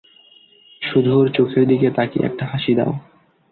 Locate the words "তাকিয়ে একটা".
1.91-2.43